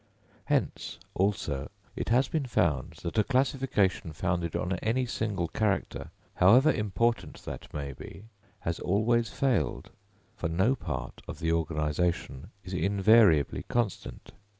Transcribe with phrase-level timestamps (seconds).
[0.45, 6.71] Hence, also, it has been found that a classification founded on any single character, however
[6.73, 8.23] important that may be,
[8.61, 9.91] has always failed;
[10.35, 14.31] for no part of the organisation is invariably constant.